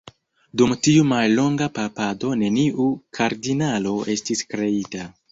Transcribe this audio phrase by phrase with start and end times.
[0.59, 2.87] Dum tiu mallonga papado neniu
[3.19, 5.05] kardinalo estis kreita.